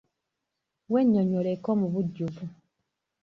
[0.91, 2.45] Wennyonnyoleko mu bujjuvu.